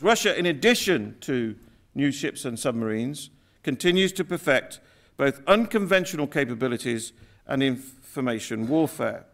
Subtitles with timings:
[0.00, 1.54] Russia, in addition to
[1.94, 3.30] new ships and submarines,
[3.62, 4.80] continues to perfect
[5.16, 7.12] both unconventional capabilities
[7.46, 9.24] and information warfare.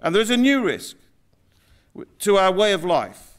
[0.00, 0.96] And there is a new risk
[2.18, 3.36] to our way of life,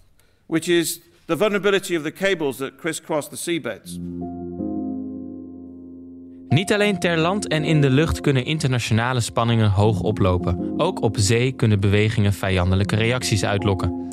[0.47, 3.99] which is the vulnerability of the cables that crisscross the seabeds.
[6.49, 10.73] Niet alleen ter land en in de lucht kunnen internationale spanningen hoog oplopen.
[10.79, 14.09] Ook op zee kunnen bewegingen vijandelijke reacties uitlokken.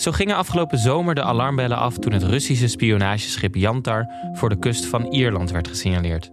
[0.00, 4.86] Zo gingen afgelopen zomer de alarmbellen af toen het Russische spionageschip Yantar voor de kust
[4.86, 6.30] van Ierland werd gesignaleerd.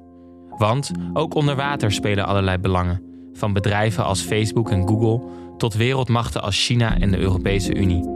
[0.50, 3.02] Want ook onder water spelen allerlei belangen,
[3.34, 5.22] van bedrijven als Facebook en Google
[5.58, 8.10] tot wereldmachten als China en de Europese Unie.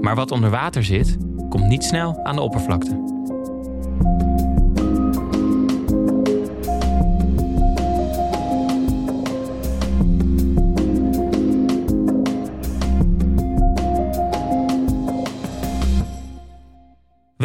[0.00, 1.16] Maar wat onder water zit,
[1.48, 3.17] komt niet snel aan de oppervlakte.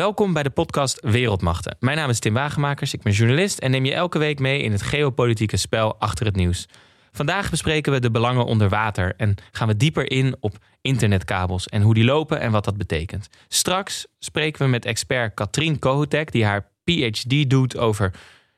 [0.03, 1.75] Welkom bij de podcast Wereldmachten.
[1.79, 4.71] Mijn naam is Tim Wagemakers, ik ben journalist en neem je elke week mee in
[4.71, 6.67] het geopolitieke spel achter het nieuws.
[7.11, 11.81] Vandaag bespreken we de belangen onder water en gaan we dieper in op internetkabels en
[11.81, 13.29] hoe die lopen en wat dat betekent.
[13.47, 18.13] Straks spreken we met expert Katrien Kohotek, die haar PhD doet over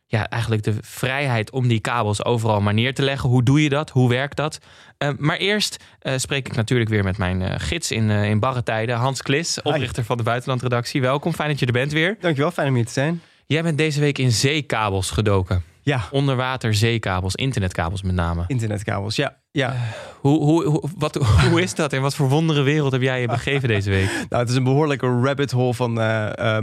[0.08, 3.30] ja, eigenlijk de vrijheid om die kabels overal maar neer te leggen.
[3.30, 3.90] Hoe doe je dat?
[3.90, 4.58] Hoe werkt dat?
[4.98, 8.64] Uh, maar eerst uh, spreek ik natuurlijk weer met mijn uh, gids in, in barre
[8.64, 10.08] tijden, Hans Klis, oprichter Hi.
[10.08, 11.02] van de Buitenlandredactie.
[11.02, 12.18] Welkom, fijn dat je er bent weer.
[12.20, 13.22] Dankjewel, fijn om hier te zijn.
[13.46, 15.64] Jij bent deze week in zeekabels gedoken.
[15.82, 16.08] Ja.
[16.12, 18.44] Onderwater zeekabels, internetkabels met name.
[18.48, 19.38] Internetkabels, ja.
[19.52, 19.76] ja.
[20.20, 21.16] hoe, hoe, hoe, wat,
[21.50, 24.10] hoe is dat en wat voor wondere wereld heb jij je begeven deze week?
[24.30, 25.94] Nou, het is een behoorlijke rabbit hole van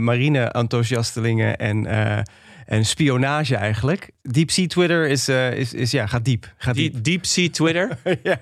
[0.03, 1.85] marine-enthousiastelingen en
[2.65, 4.11] en spionage eigenlijk.
[4.21, 6.53] Deep Sea Twitter is, uh, is, is, ja, gaat diep.
[6.57, 7.03] Gaat diep.
[7.03, 7.97] Deep Sea Twitter?
[8.23, 8.41] ja,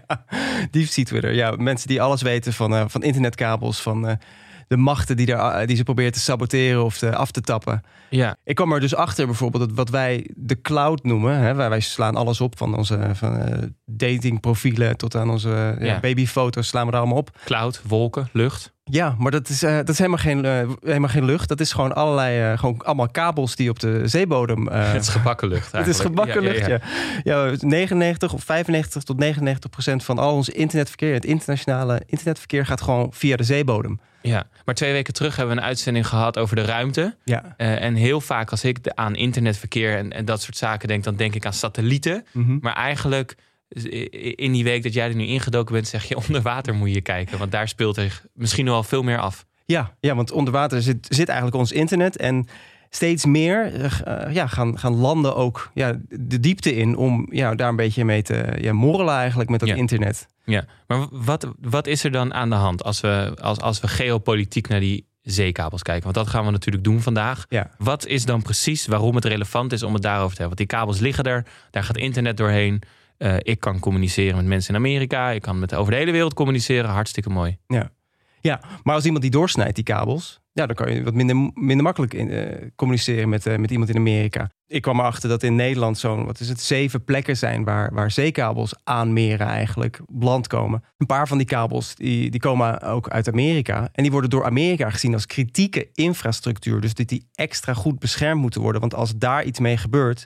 [0.72, 1.34] Deep Sea Twitter.
[1.34, 4.12] Ja, mensen die alles weten van, uh, van internetkabels, van uh,
[4.68, 7.82] de machten die, er, die ze proberen te saboteren of te, af te tappen.
[8.10, 8.36] Ja.
[8.44, 11.38] Ik kwam er dus achter bijvoorbeeld dat wat wij de cloud noemen.
[11.38, 16.00] Hè, wij, wij slaan alles op van onze van, datingprofielen tot aan onze ja.
[16.00, 17.40] babyfoto's slaan we daar allemaal op.
[17.46, 18.74] Cloud, wolken, lucht.
[18.92, 21.50] Ja, maar dat is, uh, dat is helemaal, geen, uh, helemaal geen lucht.
[21.50, 24.68] Dat is gewoon allerlei, uh, gewoon allemaal kabels die op de zeebodem.
[24.72, 25.72] het is gebakken lucht.
[25.82, 26.80] Het is gebakken lucht, ja,
[27.24, 27.46] ja.
[27.46, 27.56] ja.
[27.60, 33.10] 99 of 95 tot 99 procent van al ons internetverkeer, het internationale internetverkeer, gaat gewoon
[33.14, 34.00] via de zeebodem.
[34.22, 37.16] Ja, maar twee weken terug hebben we een uitzending gehad over de ruimte.
[37.24, 37.54] Ja.
[37.58, 41.36] en heel vaak als ik aan internetverkeer en, en, dat soort zaken denk, dan denk
[41.36, 42.26] ik aan satellieten.
[42.32, 42.58] Mm -hmm.
[42.62, 43.36] Maar eigenlijk
[44.36, 47.02] in die week dat jij er nu ingedoken bent, zeg je onder water moet je
[47.02, 47.38] kijken.
[47.38, 49.46] Want daar speelt er misschien wel veel meer af.
[49.66, 52.18] Ja, ja want onder water zit, zit eigenlijk ons internet.
[52.18, 52.48] En
[52.90, 57.70] steeds meer uh, ja, gaan, gaan landen ook ja, de diepte in om ja, daar
[57.70, 59.76] een beetje mee te ja, morrelen eigenlijk met dat ja.
[59.76, 60.28] internet.
[60.46, 63.88] Ja, maar wat, wat is er dan aan de hand als we, als, als we
[63.88, 66.04] geopolitiek naar die zeekabels kijken?
[66.04, 67.46] Want dat gaan we natuurlijk doen vandaag.
[67.50, 67.72] Ja.
[67.78, 70.58] Wat is dan precies waarom het relevant is om het daarover te hebben?
[70.58, 72.82] Want die kabels liggen er, daar gaat internet doorheen.
[73.22, 75.30] Uh, ik kan communiceren met mensen in Amerika.
[75.30, 76.90] Ik kan met over de hele wereld communiceren.
[76.90, 77.58] Hartstikke mooi.
[77.68, 77.92] Ja,
[78.40, 80.40] ja maar als iemand die doorsnijdt, die kabels...
[80.54, 82.46] Ja, dan kan je wat minder, minder makkelijk uh,
[82.76, 84.50] communiceren met, uh, met iemand in Amerika.
[84.68, 87.64] Ik kwam erachter dat in Nederland zo'n, wat is het, zeven plekken zijn...
[87.64, 90.84] waar, waar zeekabels aan meren eigenlijk land komen.
[90.98, 93.90] Een paar van die kabels die, die komen ook uit Amerika.
[93.92, 96.82] En die worden door Amerika gezien als kritieke infrastructuur.
[96.82, 98.82] Dus dat die extra goed beschermd moeten worden.
[98.82, 100.26] Want als daar iets mee gebeurt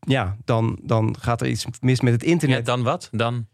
[0.00, 2.58] ja, dan, dan gaat er iets mis met het internet.
[2.58, 3.08] Ja, dan wat?
[3.12, 3.46] Dan?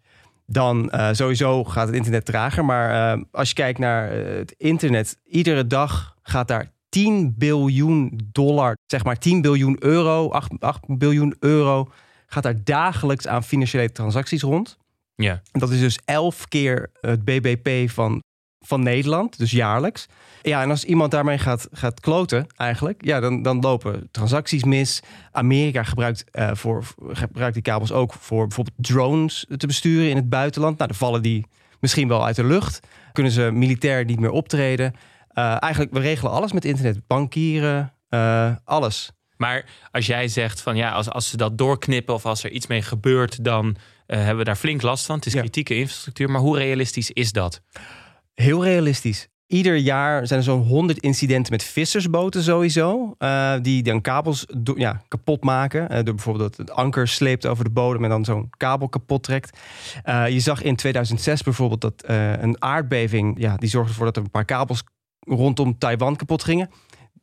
[0.46, 2.64] Dan uh, sowieso gaat het internet trager.
[2.64, 8.20] Maar uh, als je kijkt naar uh, het internet, iedere dag gaat daar 10 biljoen
[8.32, 11.90] dollar, zeg maar 10 biljoen euro, 8, 8 biljoen euro,
[12.26, 14.78] gaat daar dagelijks aan financiële transacties rond.
[15.14, 15.42] Ja.
[15.52, 18.22] En dat is dus 11 keer het BBP van,
[18.60, 20.06] van Nederland, dus jaarlijks.
[20.42, 25.00] Ja, en als iemand daarmee gaat, gaat kloten, eigenlijk, ja, dan, dan lopen transacties mis.
[25.32, 30.28] Amerika gebruikt, uh, voor, gebruikt die kabels ook voor bijvoorbeeld drones te besturen in het
[30.28, 30.76] buitenland.
[30.76, 31.46] Nou, dan vallen die
[31.80, 32.80] misschien wel uit de lucht.
[33.12, 34.94] Kunnen ze militair niet meer optreden.
[35.34, 37.06] Uh, eigenlijk, we regelen alles met internet.
[37.06, 39.10] Bankieren, uh, alles.
[39.36, 42.66] Maar als jij zegt van ja, als, als ze dat doorknippen of als er iets
[42.66, 43.76] mee gebeurt, dan
[44.06, 45.16] hebben we daar flink last van.
[45.16, 45.80] Het is kritieke ja.
[45.80, 46.30] infrastructuur.
[46.30, 47.62] Maar hoe realistisch is dat?
[48.34, 49.28] Heel realistisch.
[49.50, 53.14] Ieder jaar zijn er zo'n 100 incidenten met vissersboten sowieso.
[53.18, 55.82] Uh, die dan kabels ja, kapot maken.
[55.82, 59.22] Uh, door bijvoorbeeld dat het anker sleept over de bodem en dan zo'n kabel kapot
[59.22, 59.58] trekt.
[60.04, 62.02] Uh, je zag in 2006 bijvoorbeeld dat
[62.40, 63.34] een aardbeving...
[63.38, 64.82] Ja, die zorgde ervoor dat er een paar kabels
[65.20, 66.70] rondom Taiwan kapot gingen.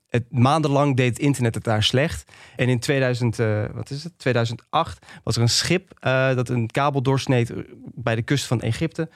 [0.07, 2.31] Het, maandenlang deed het internet het daar slecht.
[2.55, 3.37] En in 2000,
[3.73, 4.13] wat is het?
[4.17, 5.97] 2008 was er een schip
[6.35, 7.53] dat een kabel doorsneed
[7.95, 9.09] bij de kust van Egypte.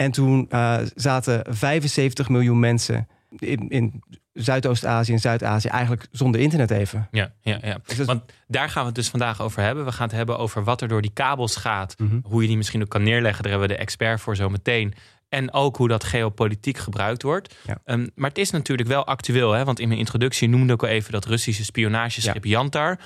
[0.00, 3.08] En toen uh, zaten 75 miljoen mensen
[3.38, 4.02] in, in
[4.32, 7.08] Zuidoost-Azië en Zuid-Azië eigenlijk zonder internet even.
[7.10, 7.78] Ja, ja, ja.
[7.86, 9.84] Dus dat- Want daar gaan we het dus vandaag over hebben.
[9.84, 11.94] We gaan het hebben over wat er door die kabels gaat.
[11.98, 12.18] Mhm.
[12.22, 13.42] Hoe je die misschien ook kan neerleggen.
[13.42, 14.94] Daar hebben we de expert voor zo meteen.
[15.28, 17.54] En ook hoe dat geopolitiek gebruikt wordt.
[17.66, 17.78] Ja.
[17.84, 19.52] Ehm, maar het is natuurlijk wel actueel.
[19.52, 19.64] Hè?
[19.64, 22.34] Want in mijn introductie noemde ik al even dat Russische spionageschip.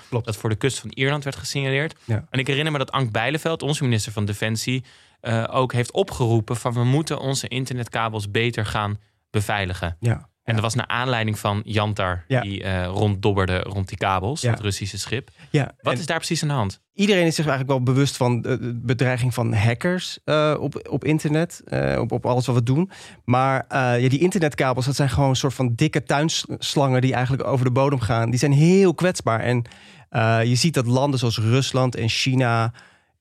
[0.08, 0.26] Klopt.
[0.26, 1.94] Dat voor de kust van Ierland werd gesignaleerd.
[2.04, 2.24] Ja.
[2.30, 4.84] En ik herinner me dat Ank Bijleveld, onze minister van Defensie,
[5.24, 8.98] eh, ook heeft opgeroepen van we moeten onze internetkabels beter gaan
[9.30, 9.96] beveiligen.
[10.00, 10.28] Ja.
[10.42, 12.40] En dat was naar aanleiding van Yantar, Ja.
[12.40, 14.50] die eh, ronddobberde rond die kabels, Ja.
[14.50, 15.30] het Russische schip.
[15.50, 16.80] Ja, Wat en is daar precies aan de hand?
[16.92, 21.62] iedereen is zich eigenlijk wel bewust van de bedreiging van hackers eh, op, op internet,
[21.98, 22.90] op, op alles wat we doen.
[23.24, 23.64] Maar
[24.00, 27.72] ja, die internetkabels, dat zijn gewoon een soort van dikke tuinslangen die eigenlijk over de
[27.72, 28.30] bodem gaan.
[28.30, 29.40] Die zijn heel kwetsbaar.
[29.40, 29.64] En
[30.48, 32.72] je ziet dat landen zoals Rusland en China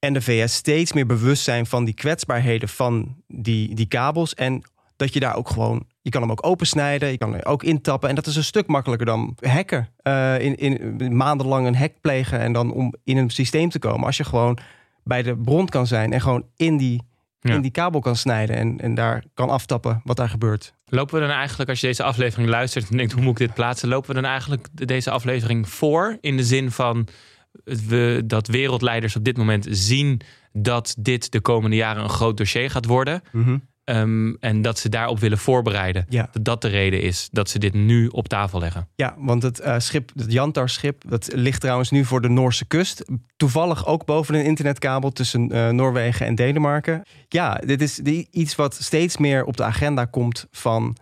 [0.04, 4.34] en de VS steeds meer bewust zijn van die kwetsbaarheden van die, die kabels.
[4.34, 4.62] En
[4.96, 8.10] dat je daar ook gewoon, je kan hem ook opensnijden, je kan er ook intappen.
[8.10, 9.90] En dat is een stuk makkelijker dan hacken.
[9.98, 14.06] Eh, in, in maandenlang een hack plegen en dan om in een systeem te komen.
[14.06, 14.58] Als je gewoon
[15.04, 17.02] bij de bron kan zijn en gewoon in die,
[17.40, 17.54] Ja.
[17.54, 20.74] in die kabel kan snijden en, en daar kan aftappen wat daar gebeurt.
[20.86, 23.54] Lopen we dan eigenlijk, als je deze aflevering luistert en denkt hoe moet ik dit
[23.56, 27.08] plaatsen, lopen we dan eigenlijk de- deze aflevering voor in de zin van
[27.64, 30.22] we, dat wereldleiders op dit moment zien
[30.52, 33.22] dat dit de komende jaren een groot dossier gaat worden
[33.84, 36.06] ehm, en dat ze daarop willen voorbereiden.
[36.10, 36.30] Ja.
[36.32, 38.88] Dat dat de reden is dat ze dit nu op tafel leggen.
[38.96, 43.06] Ja, want het eh, schip, het Jantar-schip, dat ligt trouwens nu voor de Noorse kust.
[43.36, 47.04] Toevallig ook boven een internetkabel tussen eh, Noorwegen en Denemarken.
[47.28, 48.00] Ja, dit is
[48.32, 50.98] iets wat steeds meer op de agenda komt van,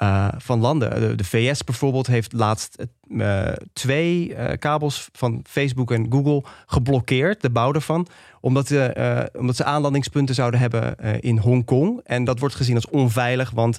[0.00, 1.16] eh, van landen.
[1.16, 2.86] De, VS bijvoorbeeld heeft laatst
[3.18, 8.06] eh, twee eh, kabels van Facebook en Google geblokkeerd, de bouw ervan.
[8.40, 12.00] Omdat, ze, omdat ze aanlandingspunten zouden hebben in Hongkong.
[12.04, 13.78] En dat wordt gezien als onveilig, want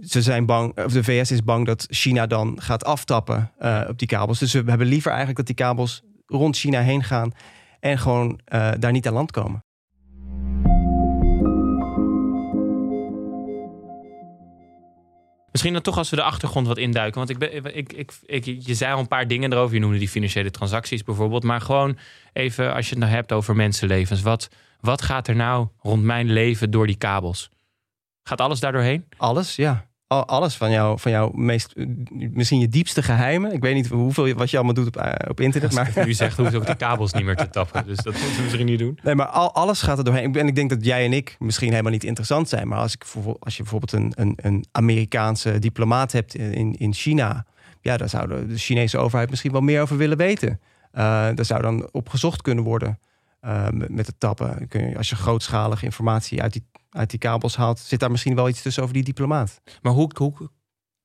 [0.00, 3.50] ze zijn bang, of de VS is bang dat China dan gaat aftappen
[3.88, 4.38] op die kabels.
[4.38, 7.32] Dus we hebben liever eigenlijk dat die kabels rond China heen gaan
[7.80, 8.40] en gewoon
[8.78, 9.63] daar niet aan land komen.
[15.54, 17.18] Misschien dan toch als we de achtergrond wat induiken.
[17.18, 17.92] Want ik ben, ik,
[18.26, 19.74] ik, je zei al een paar dingen erover.
[19.74, 21.42] Je noemde die financiële transacties bijvoorbeeld.
[21.42, 21.98] Maar gewoon
[22.32, 24.22] even als je het nou hebt over mensenlevens.
[24.22, 24.48] Wat,
[24.80, 27.50] wat gaat er nou rond mijn leven door die kabels?
[28.22, 29.04] Gaat alles daardoorheen?
[29.16, 29.86] Alles, ja.
[30.14, 31.74] Al, alles van jou, van jouw meest,
[32.10, 33.52] misschien je diepste geheimen.
[33.52, 35.72] Ik weet niet hoeveel wat je allemaal doet op, uh, op internet.
[35.72, 37.86] Maar u zegt, hoeft ook de kabels niet meer te tappen.
[37.86, 38.98] Dus dat moeten we misschien niet doen.
[39.02, 40.34] Nee, maar al, alles gaat er doorheen.
[40.34, 42.68] En ik denk dat jij en ik misschien helemaal niet interessant zijn.
[42.68, 43.04] Maar als, ik,
[43.40, 47.46] als je bijvoorbeeld een, een, een Amerikaanse diplomaat hebt in, in China.
[47.80, 50.60] Ja, daar zou de, de Chinese overheid misschien wel meer over willen weten.
[50.94, 51.00] Uh,
[51.34, 52.98] daar zou dan op gezocht kunnen worden
[53.44, 54.68] uh, met, het tappen.
[54.68, 56.64] Kun je, als je grootschalige informatie uit die
[56.94, 59.60] uit die kabels haalt, zit daar misschien wel iets tussen over die diplomaat.
[59.82, 60.32] Maar hoe, hoe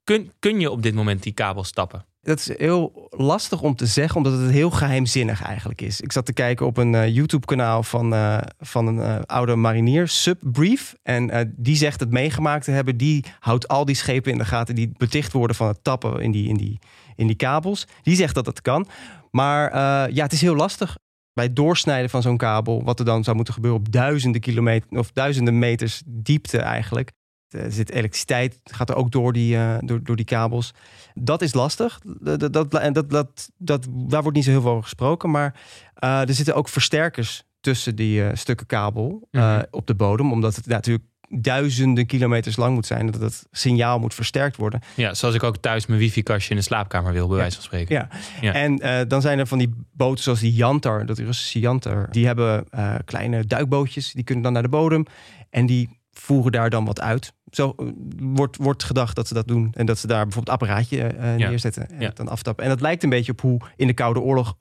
[0.03, 2.05] kun, kun je op dit moment die kabels tappen?
[2.21, 6.01] Dat is heel lastig om te zeggen, omdat het heel geheimzinnig eigenlijk is.
[6.01, 10.07] Ik zat te kijken op een uh, YouTube-kanaal van, uh, van een uh, oude marinier,
[10.07, 10.95] Subbrief.
[11.03, 12.97] En die zegt het meegemaakt te hebben.
[12.97, 16.31] Die houdt al die schepen in de gaten die beticht worden van het tappen in
[16.31, 16.79] die, in die,
[17.15, 17.87] in die kabels.
[18.01, 18.87] Die zegt dat het kan.
[19.31, 19.71] Maar
[20.11, 20.97] ja, het is heel lastig
[21.33, 24.99] bij het doorsnijden van zo'n kabel, wat er dan zou moeten gebeuren op duizenden kilometer
[24.99, 27.11] of duizenden meters diepte eigenlijk.
[27.49, 30.73] Er zit elektriciteit, gaat er ook door die, uh, door, door die kabels.
[31.13, 31.99] Dat is lastig.
[32.03, 35.31] Dat, dat, dat, dat, dat, daar wordt niet zo heel veel over gesproken.
[35.31, 35.61] Maar
[36.03, 39.65] uh, er zitten ook versterkers tussen die uh, stukken kabel mm -hmm.
[39.71, 40.31] op de bodem.
[40.31, 43.11] Omdat het natuurlijk duizenden kilometers lang moet zijn.
[43.11, 44.79] Dat het signaal moet versterkt worden.
[44.95, 47.41] Ja, zoals ik ook thuis mijn wifi-kastje in de slaapkamer wil, bij ja.
[47.41, 47.95] wijze van spreken.
[47.95, 48.07] Ja,
[48.41, 48.53] ja.
[48.53, 52.07] en uh, dan zijn er van die boten zoals die Yantar, dat Russische Yantar.
[52.11, 55.05] Die hebben uh, kleine duikbootjes, die kunnen dan naar de bodem.
[55.49, 57.33] En die voeren daar dan wat uit.
[57.51, 59.69] Zo uh, wordt, wordt gedacht dat ze dat doen.
[59.73, 61.49] En dat ze daar bijvoorbeeld apparaatje ja.
[61.49, 62.11] neerzetten en ja.
[62.13, 62.63] dan aftappen.
[62.63, 64.55] En dat lijkt een beetje op hoe in de Koude Oorlog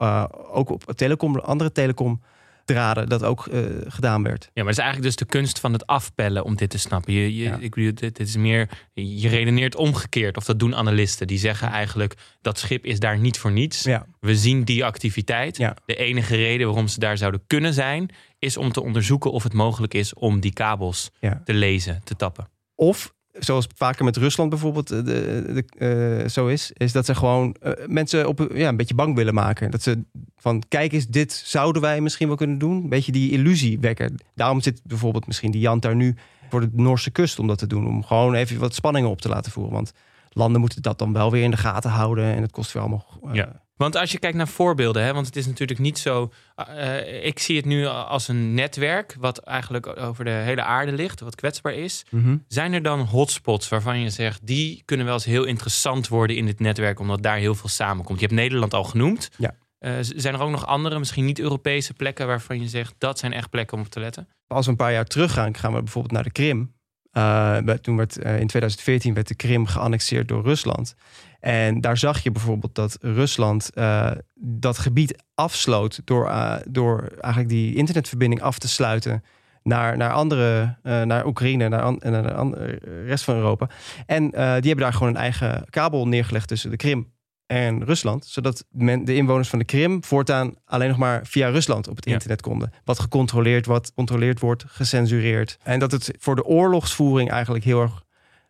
[0.51, 2.21] ook op telecom, andere telecom
[2.69, 4.43] draden dat ook uh, gedaan werd.
[4.45, 7.13] Ja, maar het is eigenlijk dus de kunst van het afpellen om dit te snappen.
[7.13, 7.57] Je, je, Ja.
[7.61, 10.37] ik bedoel, dit, dit is meer, je redeneert omgekeerd.
[10.37, 11.27] Of dat doen analisten.
[11.27, 13.83] Die zeggen eigenlijk, dat schip is daar niet voor niets.
[13.83, 14.07] Ja.
[14.21, 15.57] We zien die activiteit.
[15.57, 15.77] Ja.
[15.87, 18.11] De enige reden waarom ze daar zouden kunnen zijn...
[18.39, 21.11] is om te onderzoeken of het mogelijk is om die kabels
[21.45, 22.49] te lezen, te tappen.
[22.75, 27.14] Of zoals vaker met Rusland bijvoorbeeld uh, de, de, uh, zo is, is dat ze
[27.14, 29.71] gewoon uh, mensen op ja, een beetje bang willen maken.
[29.71, 30.02] Dat ze
[30.37, 32.83] van kijk eens, dit zouden wij misschien wel kunnen doen.
[32.83, 34.14] Een beetje die illusie wekken.
[34.35, 36.14] Daarom zit bijvoorbeeld misschien die Jan daar nu
[36.49, 37.87] voor de Noorse kust om dat te doen.
[37.87, 39.73] Om gewoon even wat spanningen op te laten voeren.
[39.73, 39.92] Want
[40.28, 42.35] landen moeten dat dan wel weer in de gaten houden.
[42.35, 43.66] En het kost weer allemaal Ja.
[43.78, 46.32] Want als je kijkt naar voorbeelden, hè, want het is natuurlijk niet zo.
[46.68, 51.20] Uh, ik zie het nu als een netwerk wat eigenlijk over de hele aarde ligt,
[51.20, 52.04] wat kwetsbaar is.
[52.11, 52.37] Mhm.
[52.49, 56.47] Zijn er dan hotspots waarvan je zegt die kunnen wel eens heel interessant worden in
[56.47, 58.20] dit netwerk, omdat daar heel veel samenkomt?
[58.20, 59.30] Je hebt Nederland al genoemd.
[59.37, 59.54] Ja.
[59.80, 63.32] Uh, zijn er ook nog andere, misschien niet Europese plekken waarvan je zegt dat zijn
[63.32, 64.28] echt plekken om op te letten?
[64.47, 66.76] Als we een paar jaar terug gaan, gaan we bijvoorbeeld naar de Krim.
[67.12, 70.94] Uh, toen werd in 2014 werd de Krim geannexeerd door Rusland.
[71.40, 77.49] En daar zag je bijvoorbeeld dat Rusland uh, dat gebied afsloot door, uh, door eigenlijk
[77.52, 79.25] die internetverbinding af te sluiten
[79.62, 83.68] naar, naar andere, uh, naar Oekraïne, naar, an, naar de rest van Europa.
[84.07, 87.12] En die hebben daar gewoon een eigen kabel neergelegd tussen de Krim
[87.47, 91.88] en Rusland, zodat men, de inwoners van de Krim voortaan alleen nog maar via Rusland
[91.88, 92.73] op het internet konden.
[92.85, 95.59] Wat gecontroleerd, wat gecontroleerd wordt, gecensureerd.
[95.62, 98.02] En dat het voor de oorlogsvoering eigenlijk heel erg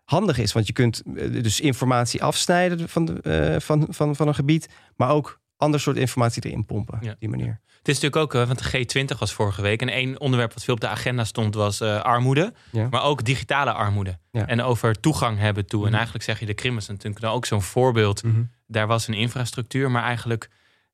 [0.08, 0.52] handig is.
[0.52, 3.20] Want je kunt eh, dus informatie afsnijden van, de,
[3.54, 6.98] uh, van, van, van een gebied, maar ook ander soort informatie erin pompen.
[7.00, 7.12] Ja.
[7.12, 7.60] Op die manier.
[7.78, 9.80] Het is natuurlijk ook, eh, want de G20 was vorige week.
[9.80, 12.52] En één onderwerp wat veel op de agenda stond was uh, armoede.
[12.70, 12.88] Ja.
[12.90, 14.18] Maar ook digitale armoede.
[14.30, 14.46] Ja.
[14.46, 15.78] En over toegang hebben toe.
[15.78, 15.88] Mhm.
[15.88, 18.22] En eigenlijk zeg je, de Krim is natuurlijk ook zo'n voorbeeld.
[18.22, 18.42] Mhm.
[18.66, 20.50] Daar was een infrastructuur, maar eigenlijk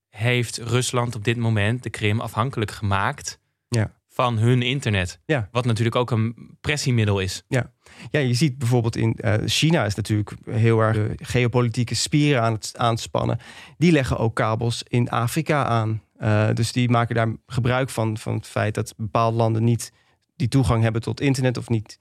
[0.08, 3.90] heeft Rusland op dit moment de Krim afhankelijk gemaakt Ja.
[4.14, 5.20] Van hun internet.
[5.26, 5.48] Ja.
[5.52, 7.42] Wat natuurlijk ook een pressiemiddel is.
[7.48, 7.72] Ja.
[8.10, 12.72] Ja, je ziet bijvoorbeeld in uh, China is natuurlijk heel erg geopolitieke spieren aan het
[12.76, 13.38] aanspannen.
[13.78, 16.02] Die leggen ook kabels in Afrika aan.
[16.20, 19.92] Uh, dus die maken daar gebruik van, van het feit dat bepaalde landen niet
[20.36, 21.98] die toegang hebben tot internet of niet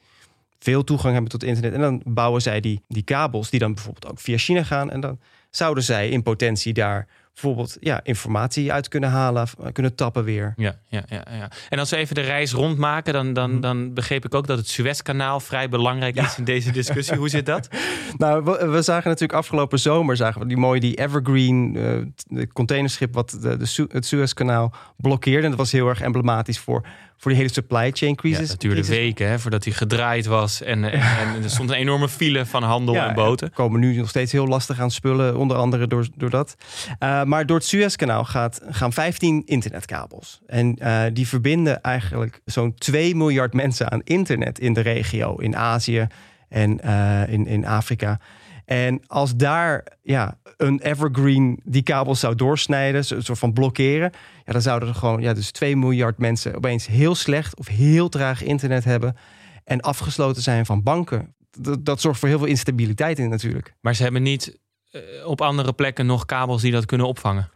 [0.59, 1.73] veel toegang hebben tot internet.
[1.73, 4.91] En dan bouwen zij die, die kabels die dan bijvoorbeeld ook via China gaan.
[4.91, 10.23] En dan zouden zij in potentie daar bijvoorbeeld ja, informatie uit kunnen halen, kunnen tappen
[10.23, 10.53] weer.
[10.55, 11.51] Ja, ja, ja, ja.
[11.69, 14.67] En als we even de reis rondmaken, dan, dan, dan begreep ik ook dat het
[14.67, 17.17] Suezkanaal vrij belangrijk is in deze discussie.
[17.17, 17.67] Hoe zit dat?
[18.17, 22.47] Nou, we, we, zagen natuurlijk afgelopen zomer zagen we die mooie die Evergreen uh, de
[22.47, 25.43] containerschip wat de, de Su het Suezkanaal blokkeerde.
[25.43, 26.87] En dat was heel erg emblematisch voor
[27.23, 28.39] voor die hele supply chain crisis.
[28.39, 28.95] Ja, dat duurde crisis.
[28.95, 30.61] weken hè, voordat hij gedraaid was.
[30.61, 33.47] En, en, en, er stond een enorme file van handel Ja, en boten.
[33.47, 36.55] We komen nu nog steeds heel lastig aan spullen, onder andere door, door dat.
[36.99, 40.41] Uh, maar door het Suezkanaal gaat, gaan 15 internetkabels.
[40.47, 45.55] En uh, die verbinden eigenlijk zo'n 2 miljard mensen aan internet in de regio, in
[45.55, 46.07] Azië
[46.49, 48.19] en uh, in, in Afrika.
[48.65, 54.11] En als daar ja, een evergreen die kabels zou doorsnijden, een soort van blokkeren,
[54.45, 58.09] ja, dan zouden er gewoon ja, dus 2 miljard mensen opeens heel slecht of heel
[58.09, 59.15] traag internet hebben
[59.63, 61.35] en afgesloten zijn van banken.
[61.79, 63.73] Dat, zorgt voor heel veel instabiliteit in natuurlijk.
[63.81, 64.59] Maar ze hebben niet
[64.91, 67.49] uh, op andere plekken nog kabels die dat kunnen opvangen.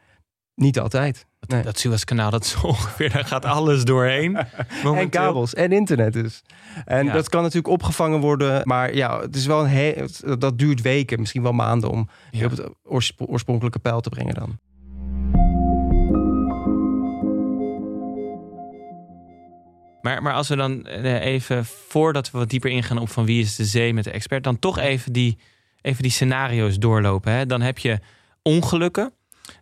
[0.57, 1.25] Niet altijd.
[1.39, 1.63] Dat, Nee.
[1.63, 4.37] dat Suezkanaal, dat is ongeveer, daar gaat alles doorheen.
[4.83, 6.41] En kabels en internet dus.
[6.85, 7.13] En Ja.
[7.13, 8.61] dat kan natuurlijk opgevangen worden.
[8.67, 10.05] Maar ja, het is wel een he-
[10.37, 12.45] dat duurt weken, misschien wel maanden om Ja.
[12.45, 14.59] op het oorspro- oorspronkelijke pijl te brengen dan.
[20.01, 23.41] Maar, maar als we dan eh, even, voordat we wat dieper ingaan op van wie
[23.41, 25.37] is de zee met de expert, dan toch even die,
[25.81, 27.31] even die scenario's doorlopen.
[27.33, 27.45] Hè?
[27.45, 27.99] Dan heb je
[28.41, 29.11] ongelukken.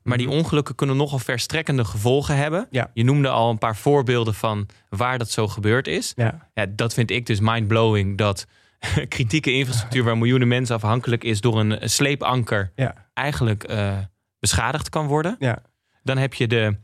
[0.04, 2.60] Maar die ongelukken kunnen nogal verstrekkende gevolgen hebben.
[2.60, 2.76] Mhm.
[2.76, 2.92] Ja.
[2.94, 6.14] Je noemde al een paar voorbeelden van waar dat zo gebeurd is.
[6.16, 8.18] Ja, Ja, dat vind ik dus mindblowing.
[8.18, 8.48] Dat
[9.08, 13.98] kritieke infrastructuur waar miljoenen mensen afhankelijk is door een sleepanker ja, eigenlijk eh,
[14.40, 15.36] beschadigd kan worden.
[15.40, 15.62] ja.
[16.04, 16.78] Dan heb je de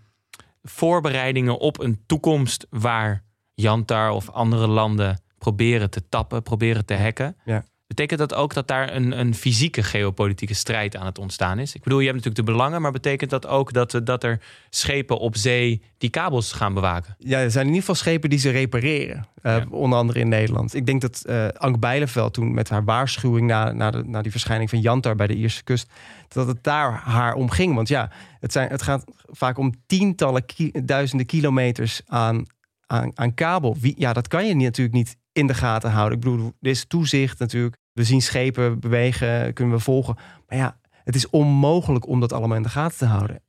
[0.64, 7.38] voorbereidingen op een toekomst waar Jantar of andere landen proberen te tappen, proberen te hacken.
[7.46, 7.64] Ja.
[7.92, 11.76] Betekent dat ook dat daar een, een fysieke geopolitieke strijd aan het ontstaan is?
[11.76, 14.40] Ik bedoel, je hebt natuurlijk de belangen, maar betekent dat ook dat, eh, dat er
[14.70, 17.16] schepen op zee die kabels gaan bewaken?
[17.20, 19.28] ja, er zijn in ieder geval schepen die ze repareren.
[19.42, 19.66] Eh, Ja.
[19.70, 20.74] Onder andere in Nederland.
[20.76, 24.32] Ik denk dat eh Ank Bijleveld toen met haar waarschuwing na, na, de, na die
[24.32, 25.92] verschijning van Jantar bij de Ierse kust,
[26.28, 27.76] dat het daar haar om ging.
[27.76, 32.46] Want ja, het, zijn, het gaat vaak om tientallen ki- duizenden kilometers aan,
[32.88, 33.78] aan, aan kabel.
[33.80, 36.18] Wie, ja, dat kan je natuurlijk niet in de gaten houden.
[36.18, 37.76] Ik bedoel, er is toezicht natuurlijk.
[37.94, 40.16] We zien schepen bewegen, kunnen we volgen.
[40.48, 43.42] Maar ja, het is onmogelijk om dat allemaal in de gaten te houden.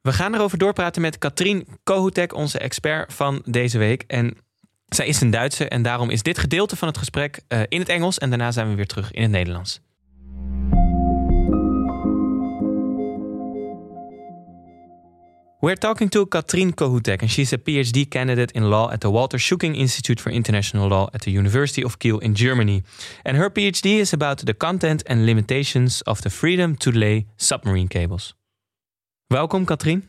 [0.00, 4.02] We gaan erover doorpraten met Katrien Kohutek, onze expert van deze week.
[4.06, 4.36] En
[4.86, 7.88] zij is een Duitse en daarom is dit gedeelte van het gesprek eh, in het
[7.88, 8.18] Engels.
[8.18, 9.80] En daarna zijn we weer terug in het Nederlands.
[15.62, 19.36] We're talking to Katrien Kohutek, and she's a PhD candidate in law at the Walter
[19.36, 22.82] Schuking Institute for International Law at the University of Kiel in Germany.
[23.26, 27.88] And her PhD is about the content and limitations of the freedom to lay submarine
[27.88, 28.32] cables.
[29.30, 30.04] Welcome, Katrien.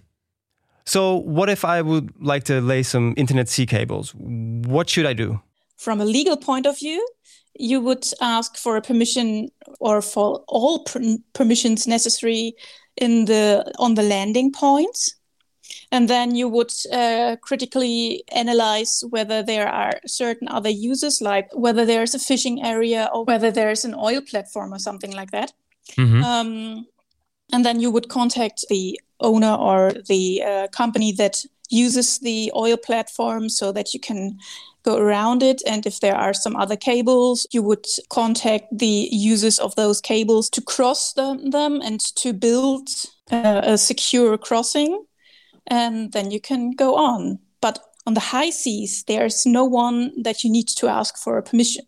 [0.86, 4.16] So, what if I would like to lay some internet sea cables?
[4.16, 5.42] What should I do?
[5.76, 7.06] From a legal point of view,
[7.60, 9.50] you would ask for a permission
[9.82, 12.54] or for all per- permissions necessary
[12.96, 15.14] in the on the landing point
[15.92, 21.86] and then you would uh, critically analyze whether there are certain other uses like whether
[21.86, 25.54] there's a fishing area or whether there's an oil platform or something like that
[25.98, 26.24] Mhm.
[26.24, 26.86] um,
[27.54, 32.78] and then you would contact the owner or the uh, company that uses the oil
[32.78, 34.38] platform so that you can
[34.84, 35.62] go around it.
[35.66, 40.50] And if there are some other cables, you would contact the users of those cables
[40.50, 42.90] to cross them, them and to build
[43.32, 45.06] uh, a secure crossing.
[45.68, 47.40] And then you can go on.
[47.62, 51.44] But on the high seas, there's no one that you need to ask for a
[51.44, 51.86] permission.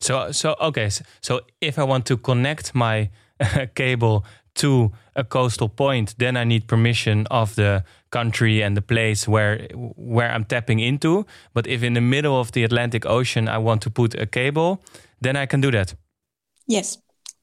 [0.00, 0.90] So, so okay.
[0.90, 3.10] So, so if I want to connect my
[3.74, 4.24] cable
[4.56, 9.66] to a coastal point, then I need permission of the country and the place where
[9.96, 11.26] where I'm tapping into.
[11.52, 14.82] But if in the middle of the Atlantic Ocean I want to put a cable,
[15.20, 15.94] then I can do that.
[16.66, 16.98] Yes,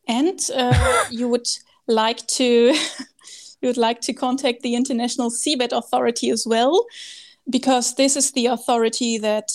[0.07, 1.47] and uh, you would
[1.87, 2.73] like to
[3.61, 6.85] you would like to contact the International Seabed Authority as well,
[7.49, 9.49] because this is the authority that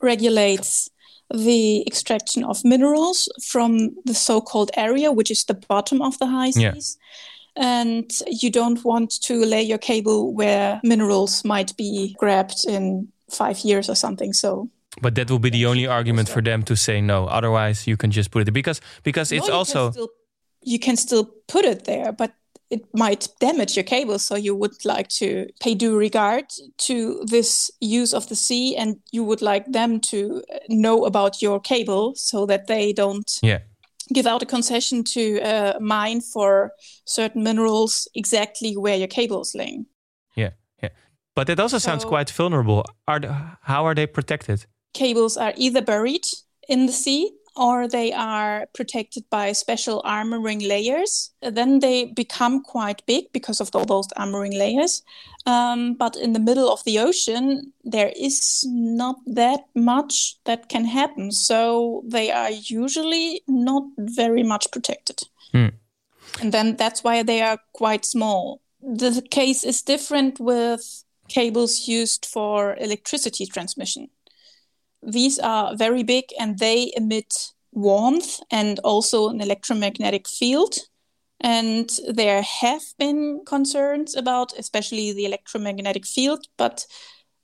[0.00, 0.88] regulates
[1.34, 6.52] the extraction of minerals from the so-called area, which is the bottom of the high
[6.54, 6.74] Yeah.
[6.74, 6.98] seas.
[7.56, 13.60] And you don't want to lay your cable where minerals might be grabbed in five
[13.60, 14.32] years or something.
[14.32, 14.68] So
[15.00, 17.26] But that will be the only argument for them to say no.
[17.26, 20.08] Otherwise, you can just put it because because it's No, you also can still,
[20.62, 22.32] you can still put it there, but
[22.72, 24.18] it might damage your cable.
[24.18, 26.44] So you would like to pay due regard
[26.78, 31.60] to this use of the sea, and you would like them to know about your
[31.60, 33.60] cable so that they don't yeah.
[34.12, 36.72] give out a concession to uh, mine for
[37.04, 39.86] certain minerals exactly where your cable is laying.
[40.34, 40.50] Yeah,
[40.82, 40.90] yeah.
[41.34, 42.84] But it also sounds quite vulnerable.
[43.06, 44.66] Are the, how are they protected?
[44.92, 46.24] cables are either buried
[46.68, 51.30] in the sea or they are protected by special armoring layers.
[51.40, 55.02] Then they become quite big because of all those armoring layers.
[55.44, 60.84] Um, but in the middle of the ocean, there is not that much that can
[60.84, 61.32] happen.
[61.32, 65.22] So they are usually not very much protected.
[65.52, 65.68] Hmm.
[66.40, 68.60] And then that's why they are quite small.
[68.80, 74.08] The case is different with cables used for electricity transmission
[75.02, 80.74] these are very big and they emit warmth and also an electromagnetic field.
[81.40, 86.86] And there have been concerns about, especially the electromagnetic field, but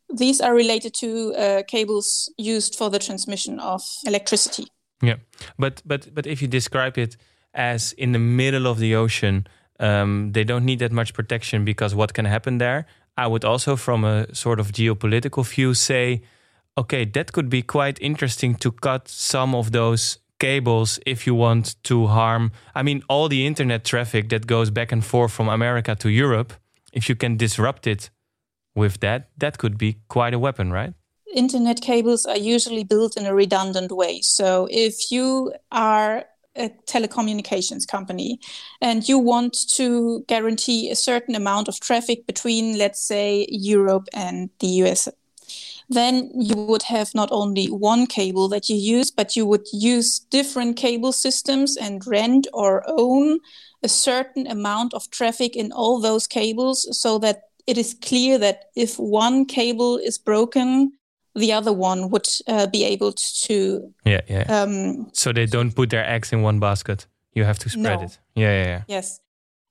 [0.09, 4.69] these are related to uh, cables used for the transmission of electricity.
[5.03, 5.17] Yeah,
[5.59, 7.17] but but but if you describe it
[7.55, 9.47] as in the middle of the ocean,
[9.81, 12.87] um, they don't need that much protection because what can happen there?
[13.17, 16.23] I would also, from a sort of geopolitical view, say,
[16.79, 21.75] okay, that could be quite interesting to cut some of those cables if you want
[21.83, 22.53] to harm.
[22.75, 26.53] I mean, all the internet traffic that goes back and forth from America to Europe,
[26.93, 28.11] if you can disrupt it
[28.75, 30.95] with that, that could be quite a weapon, right?
[31.35, 34.21] internet cables are usually built in a redundant way.
[34.23, 36.25] So if you are
[36.57, 38.41] a telecommunications company
[38.81, 44.51] and you want to guarantee a certain amount of traffic between, let's say, Europe and
[44.59, 45.09] the US,
[45.89, 50.19] then you would have not only one cable that you use, but you would use
[50.19, 53.39] different cable systems and rent or own
[53.83, 58.65] a certain amount of traffic in all those cables so that it is clear that
[58.77, 60.93] if one cable is broken,
[61.35, 63.95] the other one would uh, be able to.
[64.05, 64.45] Yeah, yeah.
[64.49, 67.07] Um, so they don't put their eggs in one basket.
[67.35, 68.07] You have to spread No.
[68.07, 68.19] it.
[68.35, 68.83] Yeah, yeah, yeah.
[68.89, 69.21] yes.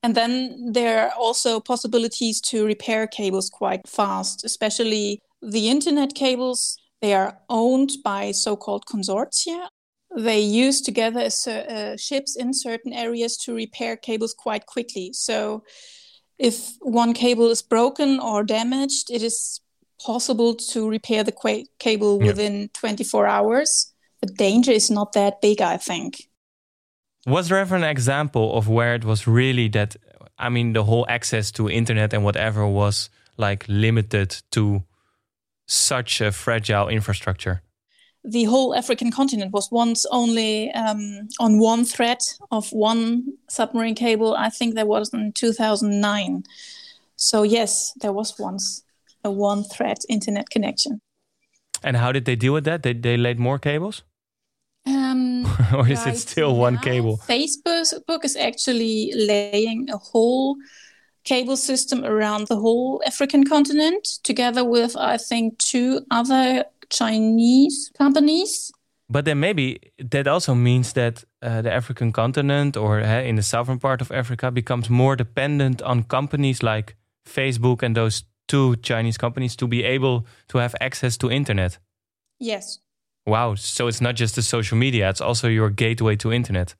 [0.03, 6.77] And then there are also possibilities to repair cables quite fast, especially the internet cables.
[7.01, 9.67] They are owned by so called consortia.
[10.15, 15.11] They use together uh, ships in certain areas to repair cables quite quickly.
[15.13, 15.63] So
[16.39, 19.59] if one cable is broken or damaged, it is
[20.03, 22.27] possible to repair the qua- cable Yeah.
[22.27, 23.93] within 24 hours.
[24.21, 26.27] The danger is not that big, I think.
[27.27, 29.95] Was there ever an example of where it was really that?
[30.39, 34.83] I mean, the whole access to internet and whatever was like limited to
[35.67, 37.61] such a fragile infrastructure.
[38.29, 42.17] the whole African continent was once only um, on one thread
[42.51, 44.35] of one submarine cable.
[44.35, 46.43] I think there was in 2009.
[47.15, 48.83] So yes, there was once
[49.23, 50.99] a one thread internet connection.
[51.83, 52.81] And how did they deal with that?
[52.81, 54.03] They they laid more cables,
[54.85, 57.17] Um, or is it right still one cable?
[57.27, 60.55] Facebook is actually laying a whole
[61.27, 68.71] cable system around the whole African continent, together with I think two other Chinese companies.
[69.09, 69.79] But then maybe
[70.11, 74.11] that also means that uh, the African continent or uh, in the southern part of
[74.11, 79.83] Africa becomes more dependent on companies like Facebook and those two Chinese companies to be
[79.83, 81.79] able to have access to internet.
[82.39, 82.79] Yes.
[83.25, 86.75] Wow, so it's not just the social media, it's also your gateway to internet.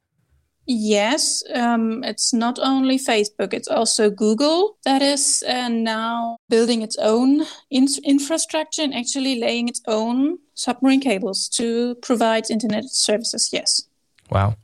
[0.70, 6.98] Yes, um, it's not only Facebook, it's also Google that is uh, now building its
[6.98, 13.50] own in- infrastructure and actually laying its own submarine cables to provide internet services.
[13.54, 13.84] Yes.
[14.30, 14.56] Wow.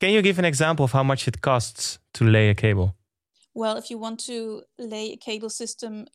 [0.00, 2.96] Can you give an example of how much it costs to lay a cable?
[3.54, 6.06] Well, if you want to lay a cable system,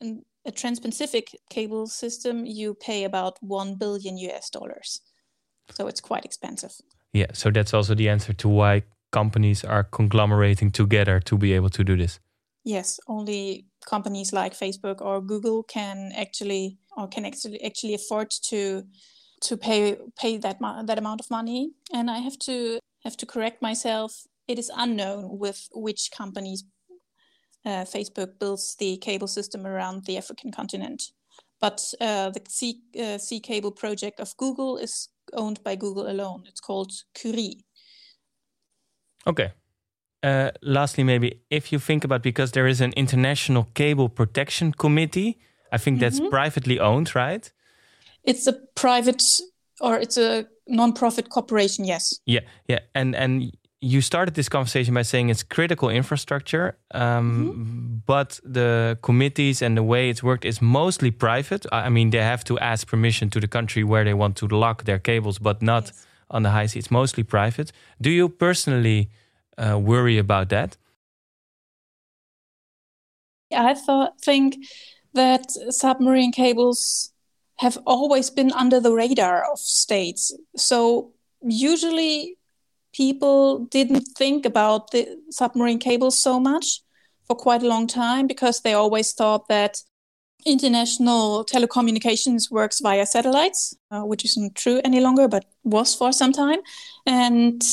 [0.45, 4.99] a trans-Pacific cable system, you pay about 1 billion US dollars.
[5.71, 6.73] So it's quite expensive.
[7.13, 11.69] Yeah, so that's also the answer to why companies are conglomerating together to be able
[11.69, 12.19] to do this.
[12.63, 18.83] Yes, only companies like Facebook or Google can actually or can actually actually afford to
[19.41, 21.71] to pay pay that that amount of money.
[21.93, 24.23] And I have to have to correct myself.
[24.47, 26.63] It is unknown with which companies
[27.65, 31.03] uh, Facebook builds the cable system around the African continent.
[31.59, 36.43] But uh, the sea, uh, sea cable project of Google is owned by Google alone.
[36.47, 37.63] It's called Curie.
[39.25, 39.51] Okay.
[40.23, 45.39] Uh, lastly, maybe if you think about because there is an international cable protection committee,
[45.71, 46.29] I think that's mm -hmm.
[46.29, 47.53] privately owned, right?
[48.23, 49.23] It's a private
[49.79, 51.85] or it's a non-profit corporation.
[51.85, 52.21] Yes.
[52.23, 57.97] Yeah, yeah, and and you started this conversation by saying it's critical infrastructure, um, mm-hmm.
[58.05, 61.65] but the committees and the way it's worked is mostly private.
[61.71, 64.83] I mean, they have to ask permission to the country where they want to lock
[64.83, 66.05] their cables, but not yes.
[66.31, 67.71] On the high seas, mostly private.
[68.01, 69.09] Do you personally
[69.57, 70.77] uh, worry about that?
[73.55, 74.55] I thought, think
[75.13, 77.11] that submarine cables
[77.57, 80.33] have always been under the radar of states.
[80.55, 82.37] So usually
[82.93, 86.81] people didn't think about the submarine cables so much
[87.25, 89.77] for quite a long time because they always thought that
[90.45, 96.31] international telecommunications works via satellites, uh, which isn't true any longer, but was for some
[96.31, 96.59] time.
[97.05, 97.63] And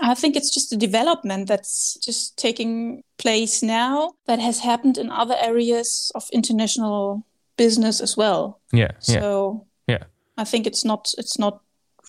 [0.00, 5.10] I think it's just a development that's just taking place now that has happened in
[5.10, 7.24] other areas of international
[7.56, 8.60] business as well.
[8.72, 8.92] Yeah.
[9.00, 10.04] So yeah.
[10.36, 11.60] I think it's not it's not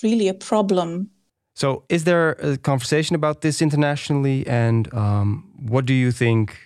[0.03, 1.09] really a problem.
[1.55, 6.57] So is there a conversation about this internationally and um, what do you think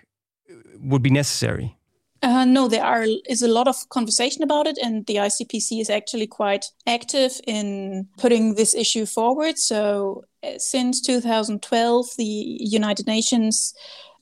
[0.80, 1.76] would be necessary?
[2.24, 5.90] Uh, no, there are is a lot of conversation about it, and the ICPC is
[5.90, 9.58] actually quite active in putting this issue forward.
[9.58, 13.74] So, uh, since 2012, the United Nations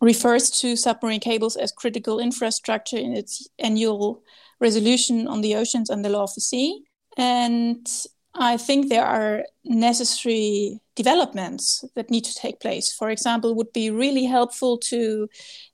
[0.01, 4.23] refers to submarine cables as critical infrastructure in its annual
[4.59, 6.83] resolution on the oceans and the law of the sea.
[7.17, 7.87] And
[8.33, 12.87] I think there are necessary developments that need to take place.
[12.99, 15.27] For example, would be really helpful to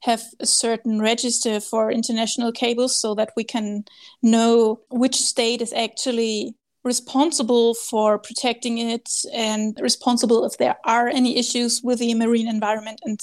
[0.09, 3.83] have a certain register for international cables so that we can
[4.21, 11.37] know which state is actually responsible for protecting it and responsible if there are any
[11.37, 13.19] issues with the marine environment and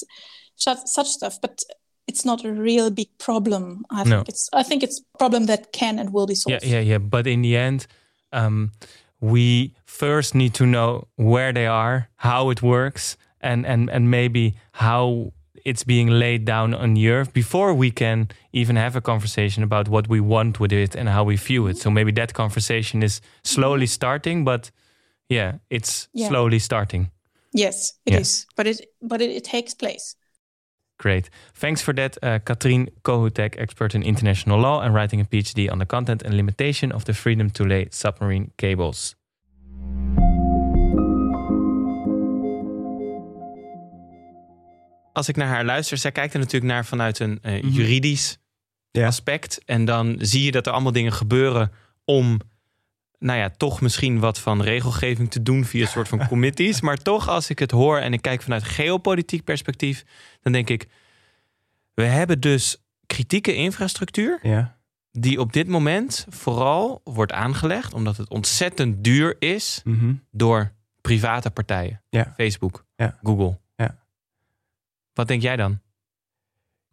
[0.56, 1.40] such stuff.
[1.40, 1.62] But
[2.06, 3.84] it's not a real big problem.
[3.90, 4.16] I no.
[4.16, 6.64] think it's I think it's a problem that can and will be solved.
[6.64, 6.98] Yeah, yeah, yeah.
[6.98, 7.86] But in the end,
[8.32, 8.72] um,
[9.24, 14.54] we first need to know where they are, how it works, and and and maybe
[14.72, 15.32] how
[15.64, 19.88] it's being laid down on the earth before we can even have a conversation about
[19.88, 21.78] what we want with it and how we view it.
[21.78, 24.70] So maybe that conversation is slowly starting, but
[25.30, 26.28] yeah, it's yeah.
[26.28, 27.10] slowly starting.
[27.52, 28.20] Yes, it yeah.
[28.20, 30.16] is, but it but it, it, takes place.
[30.96, 31.28] Great.
[31.52, 35.78] Thanks for that, uh, Katrien Kohutek, expert in international law and writing a PhD on
[35.78, 39.14] the content and limitation of the freedom to lay submarine cables.
[45.12, 48.38] Als ik naar haar luister, zij kijkt er natuurlijk naar vanuit een uh, juridisch
[48.90, 49.06] ja.
[49.06, 49.64] aspect.
[49.64, 51.72] En dan zie je dat er allemaal dingen gebeuren
[52.04, 52.40] om
[53.24, 56.80] nou ja, toch misschien wat van regelgeving te doen via een soort van committees.
[56.80, 60.04] Maar toch, als ik het hoor en ik kijk vanuit geopolitiek perspectief,
[60.40, 60.86] dan denk ik,
[61.94, 64.38] we hebben dus kritieke infrastructuur.
[64.42, 64.78] Ja.
[65.10, 70.14] Die op dit moment vooral wordt aangelegd omdat het ontzettend duur is mhm.
[70.30, 72.02] door private partijen.
[72.08, 72.32] Ja.
[72.36, 73.18] Facebook, ja.
[73.22, 73.60] Google.
[73.76, 73.98] Ja.
[75.12, 75.80] Wat denk jij dan?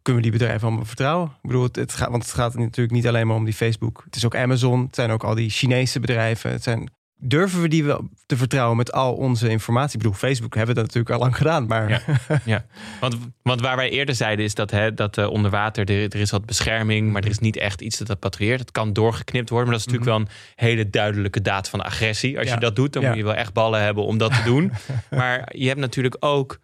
[0.02, 1.28] Kunnen we die bedrijven allemaal vertrouwen?
[1.28, 4.02] Ik bedoel, het, gaat, want het gaat natuurlijk niet alleen maar om die Facebook.
[4.04, 4.82] Het is ook Amazon.
[4.82, 6.50] Het zijn ook al die Chinese bedrijven.
[6.50, 6.90] Het zijn
[7.24, 9.96] durven we die wel te vertrouwen met al onze informatie?
[9.96, 11.88] Ik bedoel, Facebook hebben we dat natuurlijk al lang gedaan, maar...
[11.88, 12.00] Ja,
[12.44, 12.64] ja.
[13.00, 16.20] Want, want waar wij eerder zeiden is dat, hè, dat uh, onder water, er, er,
[16.20, 18.60] is wat bescherming, maar er is niet echt iets dat dat patrouilleert.
[18.60, 22.38] Het kan doorgeknipt worden, maar dat is natuurlijk wel een hele duidelijke daad van agressie.
[22.38, 24.72] Als je dat doet, dan moet je wel echt ballen hebben om dat te doen.
[25.10, 26.58] maar je hebt natuurlijk ook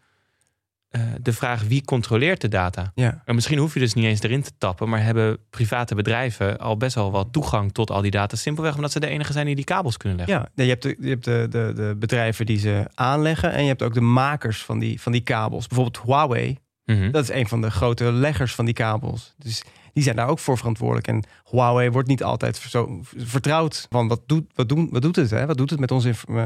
[0.98, 2.92] uh, de vraag wie controleert de data.
[2.94, 3.22] Ja.
[3.24, 6.76] En misschien hoef je dus niet eens erin te tappen, maar hebben private bedrijven al
[6.76, 8.36] best wel wat toegang tot al die data.
[8.36, 10.50] Simpelweg omdat ze de enige zijn die die kabels kunnen leggen.
[10.54, 13.68] Ja, je hebt, de, je hebt de, de, de bedrijven die ze aanleggen en je
[13.68, 15.66] hebt ook de makers van die, van die kabels.
[15.66, 17.10] Bijvoorbeeld Huawei, Mhm.
[17.10, 19.34] dat is een van de grote leggers van die kabels.
[19.38, 21.06] Dus die zijn daar ook voor verantwoordelijk.
[21.06, 25.30] En Huawei wordt niet altijd zo vertrouwd van wat doet, wat doen, wat doet het?
[25.30, 25.46] Hè?
[25.46, 26.44] Wat doet het met onze uh,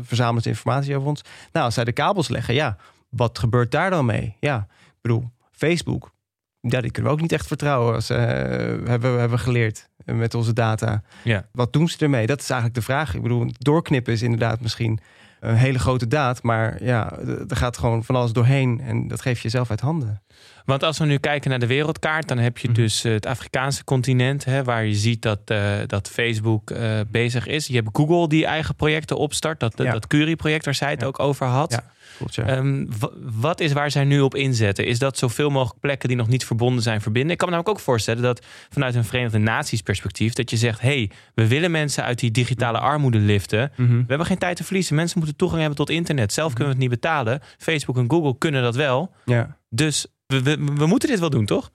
[0.00, 1.22] verzamelen informatie over ons?
[1.52, 2.76] Nou, als zij de kabels leggen, ja,
[3.10, 4.36] wat gebeurt daar dan mee?
[4.40, 6.12] Ja, ik bedoel, Facebook,
[6.60, 7.94] ja, die kunnen we ook niet echt vertrouwen.
[7.94, 11.02] Als, uh, hebben, hebben we geleerd met onze data.
[11.24, 11.46] Ja.
[11.52, 12.26] Wat doen ze ermee?
[12.26, 13.14] Dat is eigenlijk de vraag.
[13.14, 15.00] Ik bedoel, doorknippen is inderdaad misschien
[15.40, 16.42] een hele grote daad.
[16.42, 17.18] Maar ja,
[17.48, 18.80] er gaat gewoon van alles doorheen.
[18.80, 20.22] En dat geef je zelf uit handen.
[20.64, 22.76] Want als we nu kijken naar de wereldkaart, dan heb je Mhm.
[22.76, 27.66] dus het Afrikaanse continent, hè, waar je ziet dat, uh, dat Facebook uh, bezig is.
[27.66, 29.92] Je hebt Google die eigen projecten opstart, dat, Ja.
[29.92, 31.06] dat Curie-project waar zij het Ja.
[31.06, 31.72] ook over had.
[31.72, 31.84] Ja,
[32.20, 32.56] klopt, ja.
[32.56, 32.88] Um,
[33.22, 34.86] wat is waar zij nu op inzetten?
[34.86, 37.30] Is dat zoveel mogelijk plekken die nog niet verbonden zijn verbinden?
[37.32, 40.80] Ik kan me namelijk ook voorstellen dat vanuit een Verenigde Naties perspectief, dat je zegt,
[40.80, 43.72] hey, we willen mensen uit die digitale armoede liften.
[43.76, 43.88] Mhm.
[43.98, 44.94] We hebben geen tijd te verliezen.
[44.96, 46.32] Mensen moeten toegang hebben tot internet.
[46.32, 47.40] Zelf kunnen we het niet betalen.
[47.58, 49.12] Facebook en Google kunnen dat wel.
[49.24, 49.58] ja.
[49.72, 51.70] Dus we, we, we moeten dit wel doen, toch?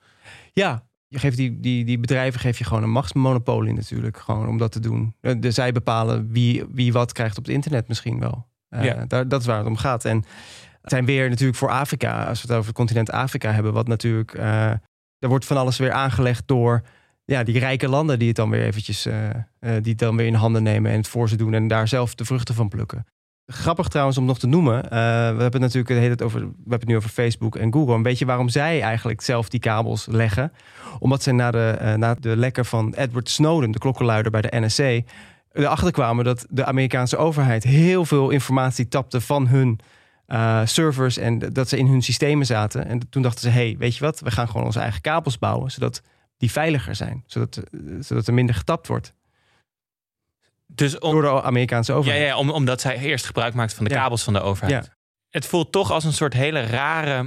[0.52, 4.18] Ja, je geeft die, die, die bedrijven geef je gewoon een machtsmonopolie natuurlijk.
[4.18, 5.14] Gewoon om dat te doen.
[5.20, 8.46] Eh, Dus zij bepalen wie, wie wat krijgt op het internet misschien wel.
[8.70, 9.04] Uh, Ja.
[9.06, 10.04] daar, dat is waar het om gaat.
[10.04, 10.16] En
[10.80, 13.88] het zijn weer natuurlijk voor Afrika, als we het over het continent Afrika hebben, wat
[13.88, 14.70] natuurlijk, uh,
[15.18, 16.82] er wordt van alles weer aangelegd door
[17.24, 19.14] ja, die rijke landen die het dan weer eventjes, uh,
[19.60, 22.14] die het dan weer in handen nemen en het voor ze doen en daar zelf
[22.14, 23.06] de vruchten van plukken.
[23.46, 24.76] Grappig trouwens om nog te noemen.
[24.84, 24.96] Uh, we
[25.42, 26.40] hebben het natuurlijk de hele tijd over.
[26.40, 27.94] We hebben het nu over Facebook en Google.
[27.94, 30.52] Een beetje waarom zij eigenlijk zelf die kabels leggen.
[30.98, 34.60] Omdat ze na de, uh, na de lekker van Edward Snowden, de klokkenluider bij de
[34.60, 35.00] NSA,
[35.56, 39.80] erachter kwamen dat de Amerikaanse overheid heel veel informatie tapte van hun
[40.28, 42.86] uh, servers en dat ze in hun systemen zaten.
[42.86, 44.20] En toen dachten ze: hey, weet je wat?
[44.20, 46.02] We gaan gewoon onze eigen kabels bouwen, zodat
[46.36, 47.62] die veiliger zijn, zodat,
[48.00, 49.14] zodat er minder getapt wordt.
[50.66, 52.22] Dus om, Door de Amerikaanse overheid.
[52.22, 54.00] Ja, ja om, omdat zij eerst gebruik maakt van de Ja.
[54.00, 54.84] kabels van de overheid.
[54.84, 54.96] Ja.
[55.30, 57.22] Het voelt toch als een soort hele rare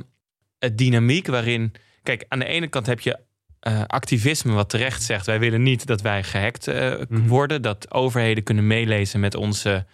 [0.60, 1.74] uh, dynamiek waarin...
[2.04, 3.20] Kijk, aan de ene kant heb je
[3.68, 5.26] uh, activisme wat terecht zegt...
[5.26, 7.28] wij willen niet dat wij gehackt uh, Mhm.
[7.28, 7.62] worden.
[7.62, 9.86] Dat overheden kunnen meelezen met onze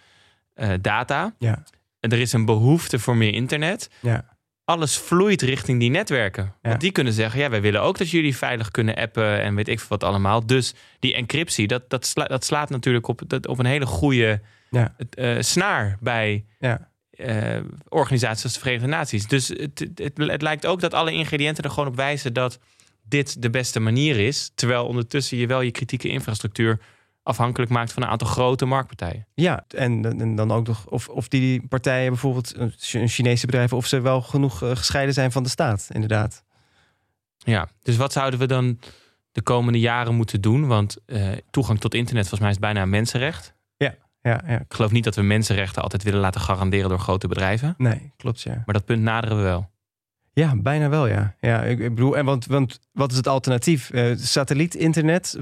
[0.54, 1.34] uh, data.
[1.38, 1.62] Ja.
[2.00, 3.90] En er is een behoefte voor meer internet.
[4.00, 4.34] Ja.
[4.64, 6.44] Alles vloeit richting die netwerken.
[6.44, 6.68] Ja.
[6.68, 9.40] Want die kunnen zeggen, ja, wij willen ook dat jullie veilig kunnen appen...
[9.42, 10.46] en weet ik wat allemaal.
[10.46, 14.40] Dus die encryptie, dat, dat, sla, dat slaat natuurlijk op, dat, op een hele goede
[15.38, 16.88] snaar bij Ja.
[17.88, 19.26] organisaties als de Verenigde Naties.
[19.26, 22.58] Dus het, het, het, lijkt ook dat alle ingrediënten er gewoon op wijzen dat
[23.08, 24.50] dit de beste manier is.
[24.54, 26.80] Terwijl ondertussen je wel je kritieke infrastructuur
[27.22, 29.26] afhankelijk maakt van een aantal grote marktpartijen.
[29.34, 33.86] Ja, en, en dan ook nog of, of die partijen bijvoorbeeld, een Chinese bedrijven, of
[33.86, 36.44] ze wel genoeg uh, gescheiden zijn van de staat, inderdaad.
[37.38, 38.78] Ja, dus wat zouden we dan
[39.32, 40.66] de komende jaren moeten doen?
[40.66, 43.54] Want uh, toegang tot internet volgens mij is bijna een mensenrecht.
[43.76, 44.60] Ja, ja, ja.
[44.60, 47.74] Ik geloof niet dat we mensenrechten altijd willen laten garanderen door grote bedrijven.
[47.78, 48.62] Nee, klopt ja.
[48.64, 49.70] Maar dat punt naderen we wel.
[50.40, 51.34] Ja, bijna wel, ja.
[51.40, 53.90] ja ik, ik bedoel, en want, want wat is het alternatief?
[53.92, 55.38] Uh, Satelliet-internet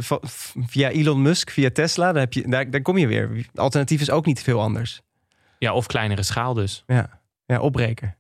[0.67, 3.47] via Elon Musk, via Tesla, daar, heb je, daar, daar kom je weer.
[3.55, 5.03] Alternatief is ook niet veel anders.
[5.59, 6.85] Ja, of kleinere schaal dus.
[6.87, 8.17] Ja, ja opbreken.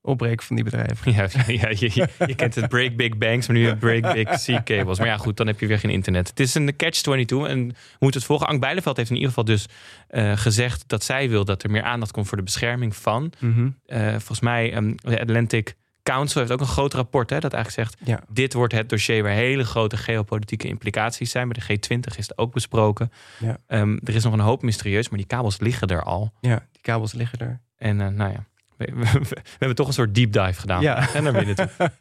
[0.00, 1.12] Opbreken van die bedrijven.
[1.14, 4.38] Ja, ja je, je, je, kent het break big banks, maar nu het break big
[4.38, 4.98] sea cables.
[4.98, 6.28] Maar ja, goed, dan heb je weer geen internet.
[6.28, 8.46] Het is een catch-22 en we moeten het volgen.
[8.46, 9.66] Ank Bijleveld heeft in ieder geval dus
[10.10, 13.32] uh, gezegd dat zij wil dat er meer aandacht komt voor de bescherming van.
[13.38, 13.78] Mm -hmm.
[13.86, 17.88] uh, volgens mij, um, de Atlantic Council heeft ook een groot rapport hè, dat eigenlijk
[17.88, 18.20] zegt: ja.
[18.28, 21.48] dit wordt het dossier waar hele grote geopolitieke implicaties zijn.
[21.48, 23.12] Bij de G20 is het ook besproken.
[23.38, 23.58] Ja.
[23.80, 26.32] Um, er is nog een hoop mysterieus, maar die kabels liggen er al.
[26.40, 27.60] Ja, die kabels liggen er.
[27.76, 28.44] En uh, nou ja,
[28.76, 30.82] we, we, we, hebben toch een soort deep dive gedaan.
[30.82, 31.14] Ja.
[31.14, 31.68] En naar binnen toe.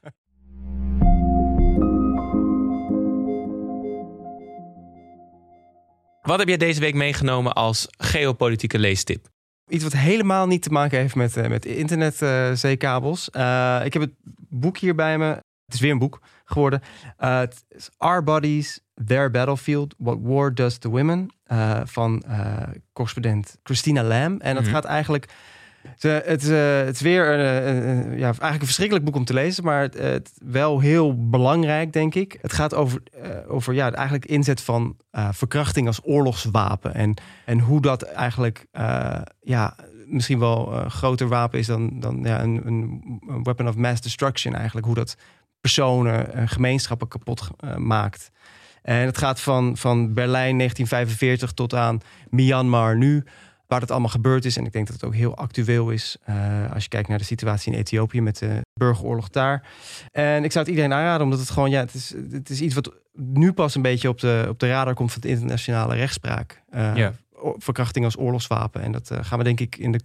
[6.21, 9.32] Wat heb jij deze week meegenomen als geopolitieke leestip?
[9.73, 13.29] Iets wat helemaal niet te maken heeft met, uh, met internetzeekabels.
[13.31, 14.13] Uh, ik heb het
[14.49, 15.25] boek hier bij me.
[15.65, 16.81] Het is weer een boek geworden.
[17.17, 21.29] Het is Our Bodies, Their Battlefield, What War Does to Women.
[21.83, 22.23] van
[22.93, 24.41] correspondent Christina Lamb.
[24.41, 24.73] En dat Mhm.
[24.73, 25.25] gaat eigenlijk
[25.87, 26.41] Het, het,
[26.85, 30.79] het is weer een, ja, eigenlijk een verschrikkelijk boek om te lezen, maar het, wel
[30.79, 32.37] heel belangrijk, denk ik.
[32.41, 33.01] Het gaat over,
[33.47, 34.97] over ja, eigenlijk inzet van
[35.31, 37.13] verkrachting als oorlogswapen en,
[37.45, 38.65] en hoe dat eigenlijk
[39.41, 44.01] ja, misschien wel een groter wapen is dan, dan ja, een, een weapon of mass
[44.01, 44.85] destruction eigenlijk.
[44.85, 45.17] Hoe dat
[45.61, 48.31] personen en gemeenschappen kapot maakt.
[48.83, 53.23] En het gaat van, van Berlijn 1945 tot aan Myanmar nu,
[53.73, 54.57] waar het allemaal gebeurd is.
[54.57, 57.23] En ik denk dat het ook heel actueel is uh, als je kijkt naar de
[57.23, 59.67] situatie in Ethiopië met de burgeroorlog daar.
[60.11, 62.75] En ik zou het iedereen aanraden, omdat het gewoon, ja, het is, het is iets
[62.75, 66.61] wat nu pas een beetje op de, op de radar komt van de internationale rechtspraak.
[66.75, 67.13] Uh, ja.
[67.57, 68.81] Verkrachting als oorlogswapen.
[68.81, 69.99] En dat uh, gaan we denk ik in de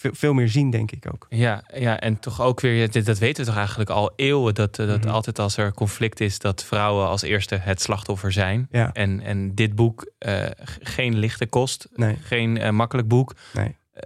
[0.00, 1.26] veel, meer zien, denk ik ook.
[1.28, 5.00] Ja, ja en toch ook weer, dat, weten we toch eigenlijk al eeuwen, dat, dat
[5.00, 5.08] mhm.
[5.08, 8.68] altijd als er conflict is, dat vrouwen als eerste het slachtoffer zijn.
[8.70, 8.92] Ja.
[8.92, 10.46] En, en dit boek, uh,
[10.80, 12.16] geen lichte kost, nee.
[12.16, 13.76] geen uh, makkelijk boek, nee.
[13.94, 14.00] Uh,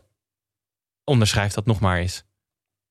[1.05, 2.25] onderschrijft dat nog maar eens.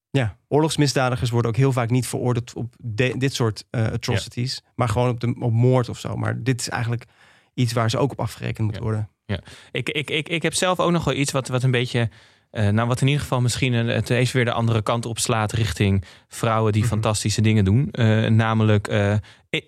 [0.10, 2.76] Ja, oorlogsmisdadigers worden ook heel vaak niet veroordeeld op
[3.18, 6.16] dit soort atrocities, maar gewoon op, de, op moord of zo.
[6.16, 7.06] Maar dit is eigenlijk
[7.54, 9.10] iets waar ze ook op afgerekend moet worden.
[9.26, 9.40] Ja,
[9.72, 12.10] ik, ik, ik, ik heb zelf ook nog wel iets wat, wat een beetje
[12.54, 15.52] uh, nou, wat in ieder geval misschien het even weer de andere kant op slaat
[15.52, 16.92] richting vrouwen die mhm.
[16.92, 17.90] fantastische dingen doen.
[17.92, 19.14] Uh, namelijk uh,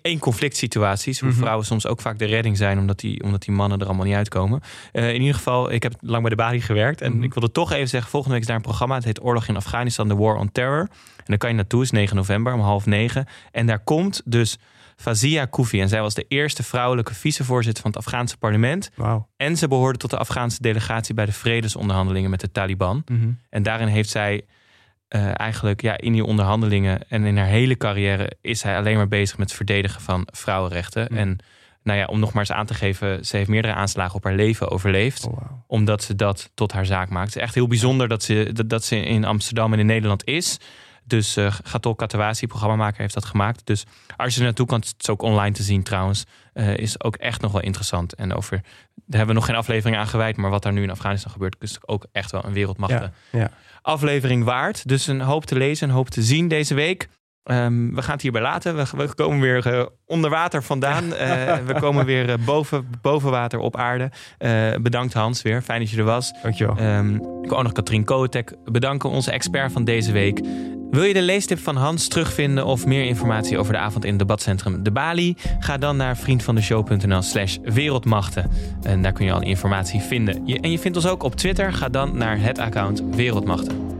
[0.02, 1.38] één conflict situaties, waar mhm.
[1.38, 4.14] vrouwen soms ook vaak de redding zijn, omdat die, omdat die mannen er allemaal niet
[4.14, 4.60] uitkomen.
[4.92, 7.22] in ieder geval, ik heb lang bij de Bali gewerkt en mhm.
[7.22, 9.56] ik wilde toch even zeggen, volgende week is daar een programma, het heet Oorlog in
[9.56, 10.88] Afghanistan, The War on Terror.
[11.16, 13.26] En dan kan je naartoe, is 9 november om half negen.
[13.52, 14.58] En daar komt dus
[14.96, 15.80] Fazia Koufi.
[15.80, 18.90] En zij was de eerste vrouwelijke vicevoorzitter van het Afghaanse parlement.
[18.94, 19.24] Wow.
[19.36, 23.02] En ze behoorde tot de Afghaanse delegatie bij de vredesonderhandelingen met de Taliban.
[23.06, 23.30] Mhm.
[23.50, 24.44] En daarin heeft zij
[25.08, 29.08] uh, eigenlijk ja, in die onderhandelingen en in haar hele carrière is zij alleen maar
[29.08, 31.06] bezig met het verdedigen van vrouwenrechten.
[31.10, 31.16] Mhm.
[31.16, 31.38] En
[31.82, 34.34] nou ja, om nog maar eens aan te geven, ze heeft meerdere aanslagen op haar
[34.34, 35.26] leven overleefd.
[35.26, 37.26] Oh, omdat ze dat tot haar zaak maakt.
[37.26, 40.24] Het is echt heel bijzonder dat ze, dat, dat ze in Amsterdam en in Nederland
[40.24, 40.58] is.
[41.06, 43.66] Dus uh, Gatol Katawasi, programmamaker, heeft dat gemaakt.
[43.66, 43.84] Dus
[44.16, 47.16] als je er naartoe kan, het is ook online te zien trouwens, uh, is ook
[47.16, 48.14] echt nog wel interessant.
[48.14, 48.60] En over,
[48.94, 51.56] daar hebben we nog geen aflevering aan gewijd, maar wat daar nu in Afghanistan gebeurt,
[51.58, 53.50] is ook echt wel een wereldmachten ja, ja.
[53.82, 54.88] aflevering waard.
[54.88, 57.08] Dus een hoop te lezen, een hoop te zien deze week.
[57.50, 58.76] Um, we gaan het hierbij laten.
[58.76, 61.04] We, we komen weer uh, onder water vandaan.
[61.04, 61.12] Uh,
[61.66, 64.10] we komen weer uh, boven, boven water op aarde.
[64.80, 65.62] bedankt Hans weer.
[65.62, 66.32] Fijn dat je er was.
[66.42, 66.80] Dankjewel.
[66.80, 70.40] Um, ik wil ook nog Katrien Kotek bedanken, onze expert van deze week.
[70.90, 74.18] Wil je de leestip van Hans terugvinden of meer informatie over de avond in het
[74.18, 75.34] debatcentrum De Bali?
[75.58, 78.50] Ga dan naar vriendvandeshow.nl slash wereldmachten.
[78.82, 80.34] En daar kun je al informatie vinden.
[80.60, 81.72] en je vindt ons ook op Twitter.
[81.72, 83.95] Ga dan naar het account Wereldmachten.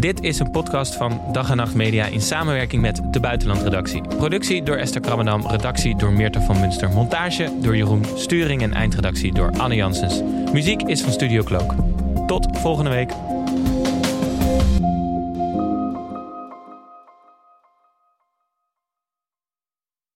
[0.00, 4.02] Dit is een podcast van Dag en Nacht Media in samenwerking met de Buitenlandredactie.
[4.16, 9.34] Productie door Esther Krabbendam, redactie door Meerte van Munster, montage door Jeroen, sturing en eindredactie
[9.34, 10.22] door Anne Janssens.
[10.52, 11.74] Muziek is van Studio Cloak.
[12.26, 13.12] Tot volgende week.